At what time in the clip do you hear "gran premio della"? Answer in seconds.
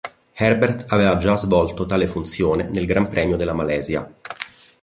2.87-3.53